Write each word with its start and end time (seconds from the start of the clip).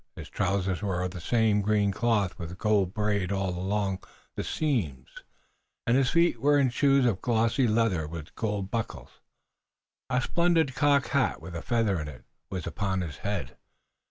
His 0.15 0.29
trousers 0.29 0.81
were 0.81 1.03
of 1.03 1.11
the 1.11 1.21
same 1.21 1.61
green 1.61 1.91
cloth 1.91 2.39
with 2.39 2.57
gold 2.57 2.91
braid 2.91 3.31
all 3.31 3.51
along 3.51 4.03
the 4.35 4.43
seams, 4.43 5.09
and 5.85 5.95
his 5.95 6.09
feet 6.09 6.41
were 6.41 6.57
in 6.57 6.71
shoes 6.71 7.05
of 7.05 7.21
glossy 7.21 7.67
leather 7.67 8.07
with 8.07 8.33
gold 8.33 8.71
buckles. 8.71 9.21
A 10.09 10.19
splendid 10.19 10.73
cocked 10.73 11.09
hat 11.09 11.39
with 11.39 11.53
a 11.55 11.61
feather 11.61 12.01
in 12.01 12.07
it 12.07 12.25
was 12.49 12.65
upon 12.65 13.01
his 13.01 13.17
head. 13.17 13.57